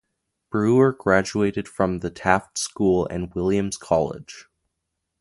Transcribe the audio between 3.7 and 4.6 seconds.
College.